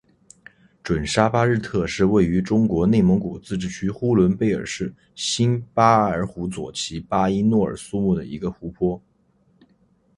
[0.81, 8.99] 准沙巴日特是位于中国内蒙古自治区呼伦贝尔市新巴尔虎左旗巴音诺尔苏木的一个湖泊。